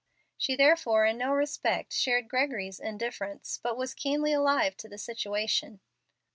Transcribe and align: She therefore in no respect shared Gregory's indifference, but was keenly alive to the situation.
She 0.35 0.55
therefore 0.55 1.05
in 1.05 1.19
no 1.19 1.31
respect 1.31 1.93
shared 1.93 2.27
Gregory's 2.27 2.79
indifference, 2.79 3.59
but 3.61 3.77
was 3.77 3.93
keenly 3.93 4.33
alive 4.33 4.75
to 4.77 4.89
the 4.89 4.97
situation. 4.97 5.79